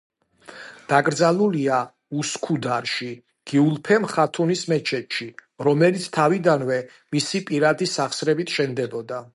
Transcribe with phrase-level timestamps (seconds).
[0.91, 1.81] დაკრძალულია
[2.21, 3.11] უსქუდარში,
[3.51, 5.29] გიულფემ ხათუნის მეჩეთში,
[5.69, 6.83] რომელიც თავიდანვე
[7.17, 9.25] მისი პირადი სახსრებით შენდებოდა.